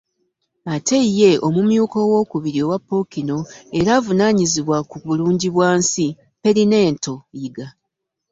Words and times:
Ate 0.75 0.99
ye 1.19 1.31
omumyuka 1.47 1.97
ow'okubiri 2.05 2.59
owa 2.65 2.77
Ppookino 2.81 3.37
era 3.79 3.89
avunaanyizibwa 3.99 4.77
ku 4.89 4.97
Bulungi 5.05 5.47
bwansi 5.55 6.05
Perinento 6.41 7.13
Yiga. 7.39 7.67